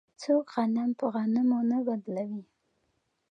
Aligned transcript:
څوک 0.21 0.45
غنم 0.53 0.89
په 0.99 1.05
غنمو 1.13 1.59
نه 1.71 1.79
بدلوي. 1.87 2.43